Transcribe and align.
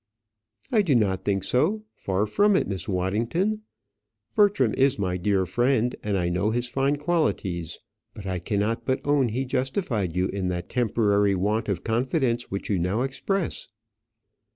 "I 0.71 0.81
do 0.81 0.95
not 0.95 1.23
think 1.25 1.43
so; 1.43 1.83
far 1.95 2.25
from 2.25 2.55
it, 2.55 2.67
Miss 2.67 2.89
Waddington. 2.89 3.61
Bertram 4.33 4.73
is 4.73 4.97
my 4.97 5.15
dear 5.15 5.45
friend, 5.45 5.95
and 6.01 6.17
I 6.17 6.27
know 6.27 6.49
his 6.49 6.67
fine 6.67 6.95
qualities; 6.95 7.77
but 8.15 8.25
I 8.25 8.39
cannot 8.39 8.83
but 8.83 8.99
own 9.03 9.27
that 9.27 9.33
he 9.33 9.45
justified 9.45 10.15
you 10.15 10.27
in 10.29 10.47
that 10.47 10.69
temporary 10.69 11.35
want 11.35 11.69
of 11.69 11.83
confidence 11.83 12.49
which 12.49 12.67
you 12.67 12.79
now 12.79 13.03
express." 13.03 13.67